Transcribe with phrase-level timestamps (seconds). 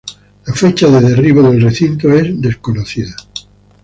[0.47, 3.15] La fecha de derribo del recinto es desconocida.